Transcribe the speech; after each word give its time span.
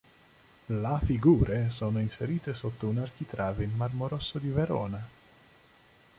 La 0.65 0.97
figure 0.97 1.69
sono 1.69 1.99
inserite 1.99 2.55
sotto 2.55 2.87
un 2.87 2.97
architrave 2.97 3.65
in 3.65 3.75
marmo 3.75 4.07
rosso 4.07 4.39
di 4.39 4.49
Verona. 4.49 5.07